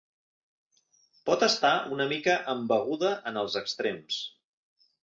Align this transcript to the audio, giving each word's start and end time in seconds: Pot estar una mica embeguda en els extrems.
Pot 1.27 1.45
estar 1.49 1.73
una 1.99 2.09
mica 2.15 2.37
embeguda 2.55 3.17
en 3.33 3.41
els 3.45 3.63
extrems. 3.65 4.23